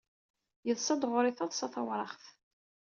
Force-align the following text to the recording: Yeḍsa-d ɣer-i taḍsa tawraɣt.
Yeḍsa-d 0.67 1.03
ɣer-i 1.11 1.31
taḍsa 1.37 1.67
tawraɣt. 1.73 2.23